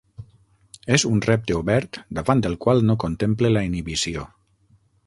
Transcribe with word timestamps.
És 0.95 1.05
un 1.09 1.21
repte 1.25 1.57
obert 1.59 2.01
davant 2.21 2.43
el 2.53 2.59
qual 2.65 2.83
no 2.89 2.99
contemple 3.05 3.57
la 3.57 3.65
inhibició. 3.71 4.27